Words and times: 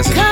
看。 0.00 0.31